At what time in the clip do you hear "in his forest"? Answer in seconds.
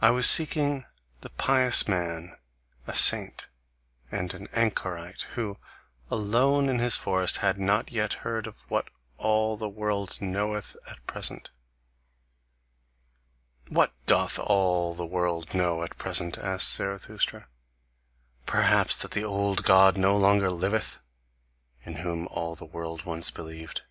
6.68-7.38